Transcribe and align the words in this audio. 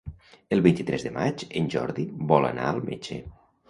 El 0.57 0.63
vint-i-tres 0.67 1.05
de 1.09 1.13
maig 1.19 1.45
en 1.63 1.71
Jordi 1.77 2.09
vol 2.35 2.53
anar 2.53 2.69
al 2.73 2.85
metge. 2.93 3.25